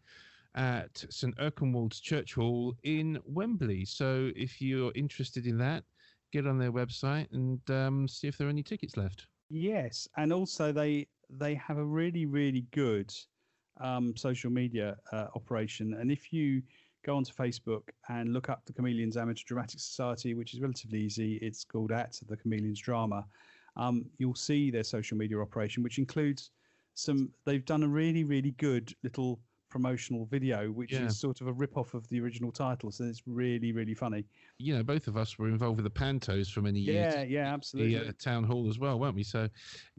[0.55, 3.85] At St Erkenwald's Church Hall in Wembley.
[3.85, 5.83] So, if you're interested in that,
[6.31, 9.27] get on their website and um, see if there are any tickets left.
[9.49, 13.13] Yes, and also they they have a really really good
[13.79, 15.93] um, social media uh, operation.
[15.99, 16.61] And if you
[17.05, 21.35] go onto Facebook and look up the Chameleons Amateur Dramatic Society, which is relatively easy,
[21.35, 23.25] it's called at the Chameleons Drama.
[23.77, 26.51] Um, you'll see their social media operation, which includes
[26.95, 27.29] some.
[27.45, 31.05] They've done a really really good little promotional video, which Yeah.
[31.05, 32.91] is sort of a rip off of the original title.
[32.91, 34.25] So it's really really funny.
[34.59, 37.13] You know, both of us were involved with the Pantos for many years.
[37.13, 38.07] Yeah, yeah, the absolutely.
[38.09, 39.23] uh, town hall as well, weren't we?
[39.23, 39.47] So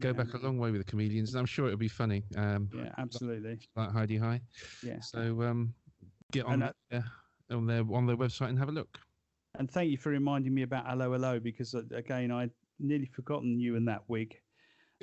[0.01, 0.13] go Yeah.
[0.13, 2.23] back a long way with the comedians, and I'm sure it'll be funny.
[2.35, 3.59] Um, Yeah, absolutely.
[3.75, 4.41] like Hi-de-Hi.
[4.83, 4.99] Yeah.
[5.01, 5.73] So um,
[6.31, 7.03] get on And, uh, their,
[7.51, 8.99] on their on their website and have a look.
[9.55, 13.59] And thank you for reminding me about Hello Hello because uh, again I'd nearly forgotten
[13.59, 14.39] you and that wig.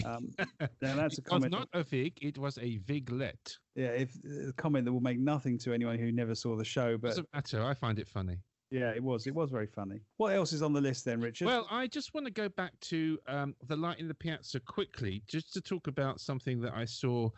[0.05, 0.31] Um,
[0.83, 1.53] now that's a it was comment.
[1.53, 3.57] not a vig; it was a viglet.
[3.75, 4.11] yeah, if
[4.49, 7.29] a comment that will make nothing to anyone who never saw the show, but Doesn't
[7.33, 7.65] matter.
[7.65, 8.39] I find it funny.
[8.71, 9.27] yeah, it was.
[9.27, 10.01] It was very funny.
[10.19, 11.47] What else is on the list then, Richard?
[11.47, 15.23] Well, I just want to go back to um, the light in the piazza quickly,
[15.29, 17.31] just to talk about something that I saw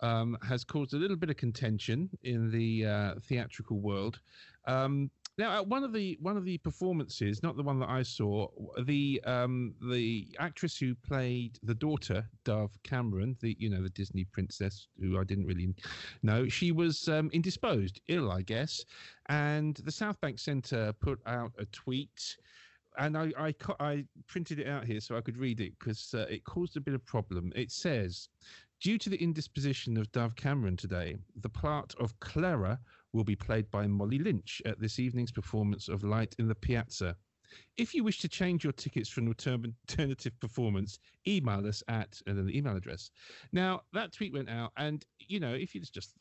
[0.00, 4.20] um, has caused a little bit of contention in the uh, theatrical world.
[4.66, 8.02] Um, now, at one of the one of the performances, not the one that I
[8.02, 8.48] saw,
[8.84, 14.24] the um, the actress who played the daughter, Dove Cameron, the you know the Disney
[14.24, 15.74] princess who I didn't really
[16.22, 18.84] know, she was um, indisposed, ill, I guess,
[19.26, 22.36] and the South Bank Centre put out a tweet
[22.98, 26.26] and I, I I printed it out here so I could read it because uh,
[26.28, 27.52] it caused a bit of problem.
[27.56, 28.28] It says,
[28.82, 32.80] due to the indisposition of Dove Cameron today, the part of Clara
[33.12, 37.16] will be played by Molly Lynch at this evening's performance of Light in the Piazza.
[37.76, 42.36] If you wish to change your tickets for an alternative performance, email us at and
[42.36, 43.10] then the email address.
[43.52, 46.16] Now that tweet went out, and you know if you just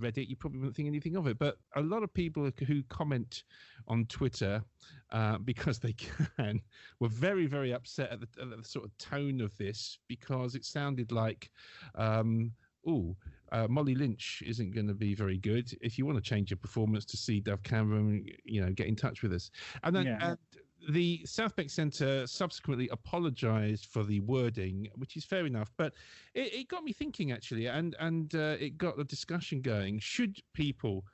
[0.00, 1.38] read it, you probably wouldn't think anything of it.
[1.38, 3.44] But a lot of people who comment
[3.88, 4.62] on Twitter
[5.10, 6.60] uh, because they can,
[6.98, 10.64] were very, very upset at the, at the sort of tone of this because it
[10.64, 11.50] sounded like,
[11.94, 12.52] um,
[12.86, 13.16] oh,
[13.52, 15.70] uh, Molly Lynch isn't going to be very good.
[15.80, 18.96] If you want to change your performance to see Dove Cameron, you know, get in
[18.96, 19.50] touch with us.
[19.82, 20.30] And then Yeah.
[20.30, 20.38] and
[20.88, 25.70] the South Bank Centre subsequently apologised for the wording, which is fair enough.
[25.76, 25.94] But
[26.34, 29.98] it, it got me thinking actually, and and uh, it got the discussion going.
[30.00, 31.04] Should people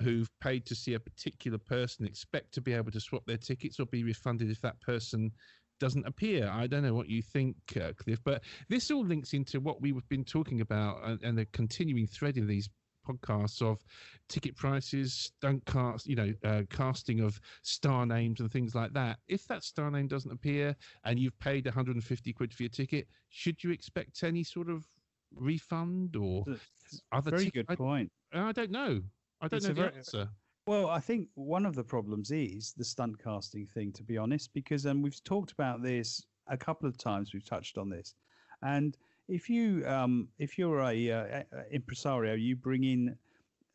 [0.00, 3.78] who've paid to see a particular person expect to be able to swap their tickets
[3.78, 5.30] or be refunded if that person
[5.78, 6.48] doesn't appear.
[6.48, 10.06] I don't know what you think, uh, Cliff, but this all links into what we've
[10.08, 12.68] been talking about and, and the continuing thread in these
[13.14, 13.82] podcasts of
[14.28, 19.18] ticket prices, stunt cast, you know, uh, casting of star names and things like that.
[19.28, 23.62] If that star name doesn't appear and you've paid 150 quid for your ticket, should
[23.62, 24.86] you expect any sort of
[25.34, 28.10] refund or That's other very ticket- good point.
[28.32, 29.00] I, I don't know.
[29.40, 30.28] I don't It's know the very- answer.
[30.66, 34.52] Well, I think one of the problems is the stunt casting thing, to be honest,
[34.52, 37.32] because um, we've talked about this a couple of times.
[37.32, 38.14] We've touched on this,
[38.62, 38.96] and
[39.30, 43.16] if you um, if you're a, uh, impresario, you bring in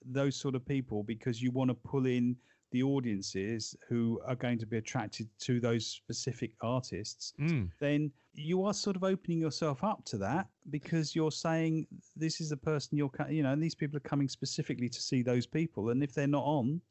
[0.05, 2.35] those sort of people because you want to pull in
[2.71, 7.69] the audiences who are going to be attracted to those specific artists Mm.
[7.79, 11.87] then you are sort of opening yourself up to that because you're saying
[12.17, 15.21] this is the person you're you know and these people are coming specifically to see
[15.23, 16.81] those people and if they're not on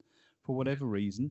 [0.42, 1.30] for whatever reason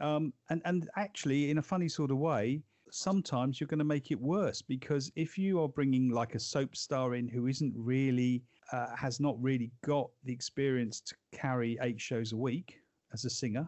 [0.00, 2.62] um, and and actually in a funny sort of way
[2.94, 6.76] sometimes you're going to make it worse because if you are bringing like a soap
[6.76, 11.98] star in who isn't really uh, has not really got the experience to carry eight
[11.98, 12.78] shows a week
[13.14, 13.66] as a singer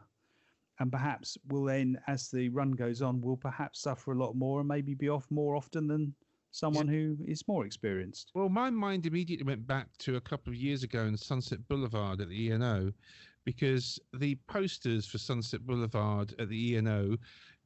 [0.80, 4.60] and perhaps will then, as the run goes on, will perhaps suffer a lot more
[4.60, 6.14] and maybe be off more often than
[6.50, 8.30] someone who is more experienced.
[8.34, 12.20] Well, my mind immediately went back to a couple of years ago in Sunset Boulevard
[12.20, 12.92] at the ENO,
[13.44, 17.16] because the posters for Sunset Boulevard at the ENO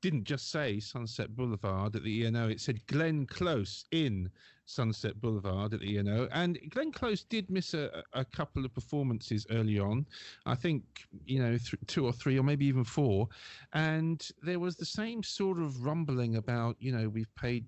[0.00, 4.30] didn't just say Sunset Boulevard at the ENO, it said Glenn Close in
[4.66, 6.28] Sunset Boulevard at the ENO.
[6.30, 10.06] And Glenn Close did miss a, a couple of performances early on.
[10.46, 10.84] I think,
[11.24, 13.28] you know, th- two or three or maybe even four.
[13.72, 17.64] And there was the same sort of rumbling about, you know, we've paid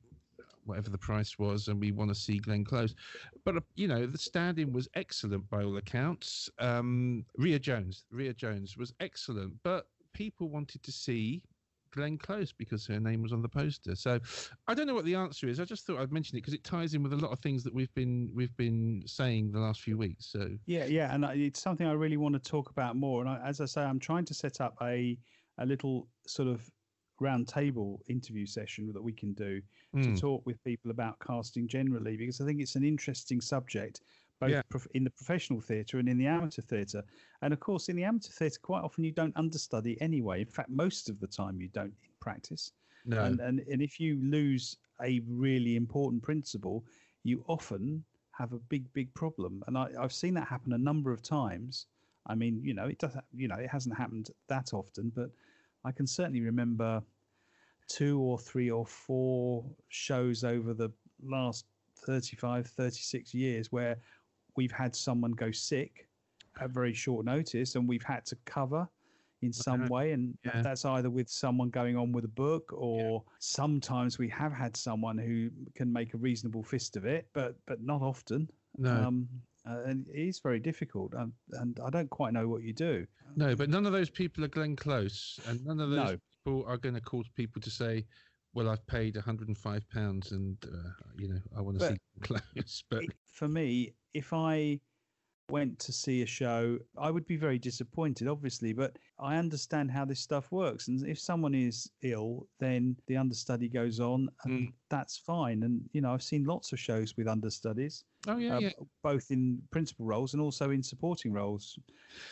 [0.71, 2.95] whatever the price was, and we want to see Glenn Close.
[3.45, 6.49] But uh, you know, the stand-in was excellent by all accounts.
[6.59, 11.43] Um, Ria Jones, Ria Jones was excellent, but people wanted to see
[11.91, 13.95] Glenn Close because her name was on the poster.
[13.95, 14.19] So
[14.69, 15.61] I don't know what the answer is.
[15.61, 17.63] I just thought I'd mention it because it ties in with a lot of things
[17.65, 20.27] that we've been we've been saying the last few weeks.
[20.27, 23.21] So yeah, yeah, and it's something I really want to talk about more.
[23.23, 25.19] And I, as I say, I'm trying to set up a
[25.59, 26.71] a little sort of
[27.21, 29.61] round table interview session that we can do
[29.95, 30.03] mm.
[30.03, 30.15] to hmm.
[30.17, 34.01] talk with people about casting generally because I think it's an interesting subject
[34.41, 34.63] both yeah.
[34.69, 37.05] prof- in the professional theatre and in the amateur theatre.
[37.43, 40.41] And of course, in the amateur theatre, quite often you don't understudy anyway.
[40.41, 42.73] In fact, most of the time you don't in practice.
[43.05, 43.23] No.
[43.23, 46.85] And, and, and if you lose a really important principle,
[47.23, 48.03] you often
[48.33, 49.63] have a big, big problem.
[49.67, 51.87] And I, I've seen that happen a number of times.
[52.27, 55.31] I mean, you know, it does, you know, it hasn't happened that often, but
[55.85, 57.03] I can certainly remember
[57.89, 60.91] two or three or four shows over the
[61.23, 61.67] last
[62.07, 63.97] 35, 36 years where
[64.57, 66.09] we've had someone go sick
[66.61, 68.89] at very short notice and we've had to cover
[69.43, 70.61] in some way and yeah.
[70.61, 73.33] that's either with someone going on with a book or yeah.
[73.39, 77.83] sometimes we have had someone who can make a reasonable fist of it but but
[77.83, 79.29] not often no um,
[79.69, 83.07] uh, and it is very difficult um, and i don't quite know what you do
[83.37, 86.17] no but none of those people are glenn close and none of those no.
[86.45, 88.05] people are going to cause people to say
[88.55, 92.85] well, I've paid 105 pounds, and uh, you know I want to see close.
[92.91, 94.81] But for me, if I
[95.51, 98.73] went to see a show, I would be very disappointed, obviously.
[98.73, 103.69] But I understand how this stuff works, and if someone is ill, then the understudy
[103.69, 104.73] goes on, and mm.
[104.89, 105.63] that's fine.
[105.63, 108.05] And you know, I've seen lots of shows with understudies.
[108.27, 108.71] Oh yeah, uh, yeah.
[109.03, 111.79] both in principal roles and also in supporting roles.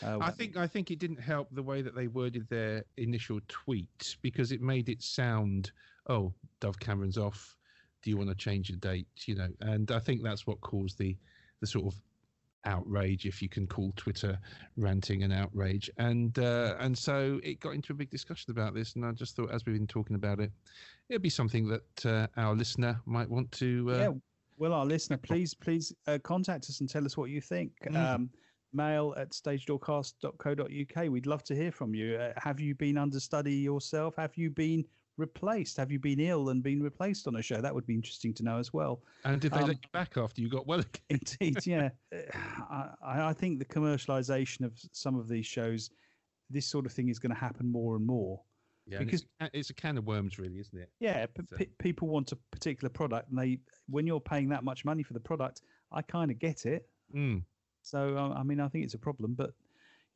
[0.03, 3.41] Uh, I think I think it didn't help the way that they worded their initial
[3.49, 5.73] tweet because it made it sound
[6.09, 7.55] oh, Dove Cameron's off.
[8.03, 9.09] Do you want to change the date?
[9.27, 11.17] You know, and I think that's what caused the
[11.61, 12.01] the sort of
[12.65, 14.39] outrage, if you can call Twitter
[14.77, 15.91] ranting an outrage.
[15.99, 18.95] And uh, and so it got into a big discussion about this.
[18.95, 20.53] And I just thought, as we've been talking about it,
[21.09, 23.87] it'd be something that uh, our listener might want to.
[23.91, 24.11] Uh, yeah.
[24.59, 27.71] Well, our listener, please, please uh, contact us and tell us what you think.
[27.85, 27.97] Mm.
[27.97, 28.31] Um,
[28.73, 31.11] mail at stagedoorcast.co.uk.
[31.11, 32.17] We'd love to hear from you.
[32.17, 34.17] Uh, have you been understudy yourself?
[34.17, 34.85] Have you been
[35.19, 35.77] replaced?
[35.77, 37.61] Have you been ill and been replaced on a show?
[37.61, 39.03] That would be interesting to know as well.
[39.25, 41.21] And did they um, let you back after you got well again?
[41.41, 41.91] indeed, yeah.
[42.71, 45.91] I, I think the commercialization of some of these shows,
[46.49, 48.41] this sort of thing is going to happen more and more.
[48.87, 50.89] Yeah, because it's, it's, a can of worms, really, isn't it?
[50.99, 51.57] Yeah, so.
[51.59, 55.13] p- people want a particular product, and they when you're paying that much money for
[55.13, 55.61] the product,
[55.93, 56.89] I kind of get it.
[57.15, 57.43] Mm.
[57.83, 59.51] So I mean, I think it's a problem, but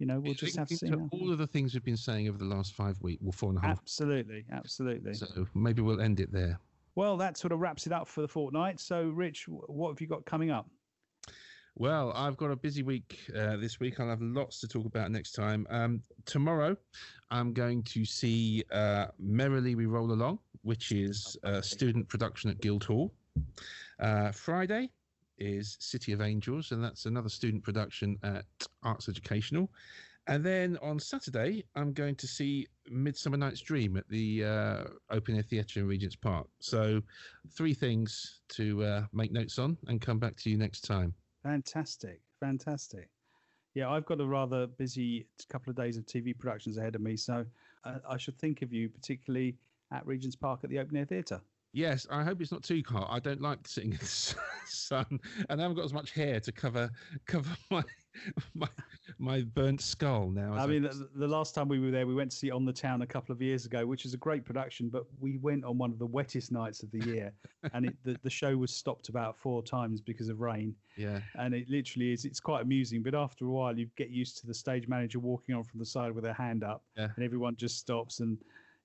[0.03, 0.93] you know, we'll just have to see.
[1.13, 3.59] All of the things we've been saying over the last five weeks, well, four and
[3.59, 3.79] a half.
[3.79, 5.15] Absolutely, absolutely.
[5.15, 6.59] So maybe we'll end it there.
[6.97, 8.81] Well, that sort of wraps it up for the fortnight.
[8.81, 10.69] So, Rich, what have you got coming up?
[11.77, 14.01] Well, I've got a busy week uh, this week.
[14.01, 15.69] I'll have lots to talk about next time.
[15.71, 16.77] Um, tomorrow,
[17.31, 22.61] I'm going to see uh, Merrily We Roll Along, which is a student production at
[22.61, 23.13] Guildhall.
[24.01, 24.91] Uh, Friday,
[25.39, 28.45] is City of Angels, and that's another student production at
[28.83, 29.71] Arts Educational.
[30.29, 35.35] And then on Saturday, I'm going to see Midsummer Night's Dream at the uh, Open
[35.35, 36.47] Air Theatre in Regent's Park.
[36.61, 37.03] So,
[37.51, 41.13] three things to uh, make notes on and come back to you next time.
[41.43, 42.21] Fantastic.
[42.39, 43.09] Fantastic.
[43.75, 47.17] Yeah, I've got a rather busy couple of days of TV productions ahead of me.
[47.17, 47.45] So,
[47.85, 49.57] uh, I should think of you, particularly
[49.93, 51.41] at Regent's Park at the Open Air Theatre.
[51.75, 53.09] Yes, I hope it's not too hot.
[53.11, 54.05] I don't like sitting in the
[54.67, 56.91] sun, and I haven't got as much hair to cover
[57.27, 57.83] cover my
[58.55, 58.69] my
[59.19, 60.53] my burnt skull now.
[60.53, 62.75] I mean, the, the, last time we were there, we went to see On the
[62.75, 64.91] Town a couple of years ago, which is a great production.
[64.91, 67.33] But we went on one of the wettest nights of the year,
[67.73, 70.75] and it, the the show was stopped about four times because of rain.
[70.99, 72.27] Yeah, and it literally is.
[72.27, 75.55] It's quite amusing, but after a while, you get used to the stage manager walking
[75.55, 77.09] on from the side with their hand up, yeah.
[77.17, 78.37] and everyone just stops and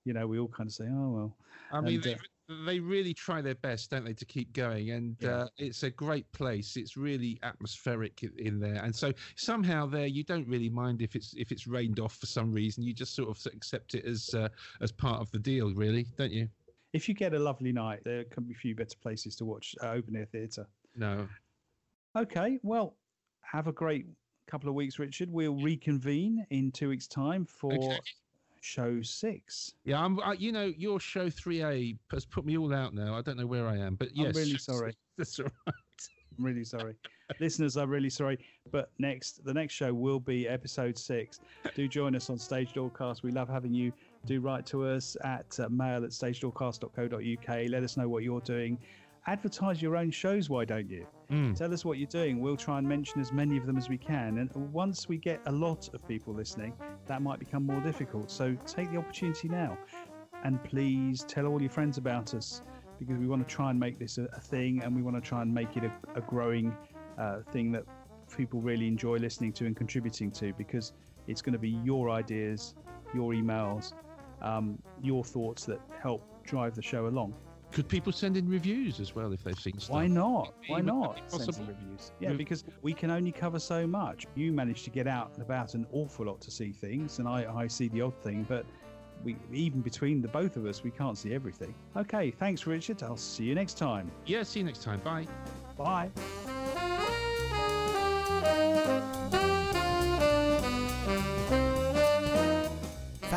[0.06, 1.38] you know, we all kind of say, "Oh well."
[1.70, 2.18] I mean, and, uh,
[2.48, 4.92] they really try their best, don't they, to keep going?
[4.92, 5.30] And Yeah.
[5.30, 6.78] uh, it's a great place.
[6.78, 11.36] It's really atmospheric in there, and so somehow there you don't really mind if it's
[11.36, 12.84] if it's rained off for some reason.
[12.84, 14.50] You just sort of accept it as uh,
[14.82, 16.50] as part of the deal, really, don't you?
[16.94, 19.76] If you get a lovely night, there can be a few better places to watch
[19.82, 20.68] uh, open air theatre.
[20.96, 21.28] No.
[22.16, 22.98] Okay, well,
[23.42, 24.08] have a great
[24.48, 25.30] couple of weeks, Richard.
[25.30, 28.00] We'll reconvene in two weeks' time for Okay.
[28.68, 29.74] Show six.
[29.86, 30.20] Yeah, I'm.
[30.20, 33.16] I, you know, your show three A has put me all out now.
[33.16, 34.94] I don't know where I am, but yes, I'm really sorry.
[35.18, 35.76] That's all right.
[36.38, 36.94] I'm really sorry.
[37.40, 38.38] Listeners, I'm really sorry.
[38.72, 41.40] But next, the next show will be episode six.
[41.76, 43.24] Do join us on Stage Doorcast.
[43.24, 43.92] We love having you.
[44.26, 47.70] Do write to us at uh, mail at stagedoorcast.co.uk.
[47.70, 48.78] Let us know what you're doing.
[49.28, 51.06] Advertise your own shows, why don't you?
[51.30, 51.54] Mm.
[51.54, 52.40] Tell us what you're doing.
[52.40, 54.38] We'll try and mention as many of them as we can.
[54.38, 56.74] And once we get a lot of people listening,
[57.08, 58.32] that might become more difficult.
[58.32, 59.78] So take the opportunity now.
[60.46, 62.62] And please tell all your friends about us
[63.00, 65.22] because we want to try and make this a, a thing and we want to
[65.22, 66.74] try and make it a, a growing
[67.18, 67.84] uh, thing that
[68.34, 70.94] people really enjoy listening to and contributing to because
[71.28, 72.76] it's going to be your ideas,
[73.14, 73.92] your emails,
[74.42, 77.34] um, your thoughts that help drive the show along.
[77.78, 79.94] Could people send in reviews as well if they've seen stuff?
[79.94, 80.56] Why not?
[80.66, 81.22] Why not?
[81.28, 82.12] Send some reviews.
[82.20, 84.26] Yeah, because we can only cover so much.
[84.34, 87.46] You manage to get out and about an awful lot to see things, and I,
[87.56, 88.66] I see the odd thing, but
[89.24, 91.76] we even between the both of us, we can't see everything.
[91.96, 93.04] Okay, thanks, Richard.
[93.04, 94.10] I'll see you next time.
[94.26, 94.42] Yeah.
[94.42, 95.00] See you next time.
[95.02, 95.28] Bye.
[95.78, 96.10] Bye.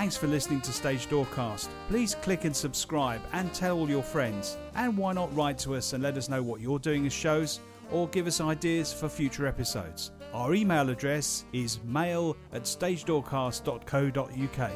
[0.01, 1.69] Thanks for listening to Stage Doorcast.
[1.89, 4.57] Please click and subscribe and tell all your friends.
[4.75, 7.61] And why not write to us and let us know what you're doing as shows
[7.93, 10.13] or give us ideas for future episodes.
[10.33, 14.71] Our email address is mail at stagedoorcast.co.uk.